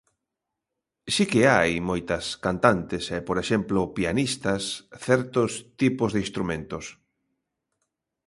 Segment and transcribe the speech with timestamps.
[1.15, 4.63] Si que hai moitas cantantes e por exemplo, pianistas,
[5.05, 6.85] certos tipos de instrumentos.